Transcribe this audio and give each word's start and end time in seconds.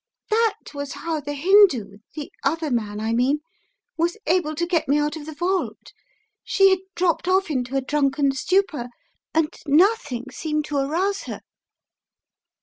That 0.31 0.73
was 0.73 0.93
how 0.93 1.19
the 1.19 1.35
Hindoo, 1.35 1.99
the 2.15 2.31
other 2.43 2.71
man 2.71 2.99
I 2.99 3.13
mean, 3.13 3.41
was 3.97 4.17
able 4.25 4.55
to 4.55 4.65
get 4.65 4.87
me 4.87 4.97
out 4.97 5.15
of 5.15 5.27
the 5.27 5.31
vault. 5.35 5.93
She 6.43 6.71
had 6.71 6.79
dropped 6.95 7.27
off 7.27 7.51
into 7.51 7.77
a 7.77 7.81
drunken 7.85 8.31
stupor 8.31 8.89
and 9.35 9.55
nothing 9.67 10.31
seemed 10.31 10.65
to 10.65 10.77
arouse 10.77 11.25
her." 11.25 11.41